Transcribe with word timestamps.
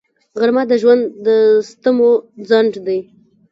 غرمه 0.39 0.63
د 0.69 0.73
ژوند 0.81 1.03
د 1.25 1.27
ستمو 1.69 2.11
ځنډ 2.49 2.73
دی 2.85 2.99